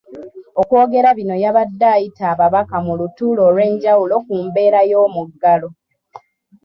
Okwogera 0.61 1.09
bino 1.17 1.35
yabadde 1.43 1.85
ayita 1.95 2.23
ababaka 2.33 2.77
mu 2.85 2.93
lutuula 2.99 3.41
olw’enjawulo 3.49 4.15
ku 4.25 4.33
mbeera 4.45 4.79
y’omuggalo. 4.91 5.69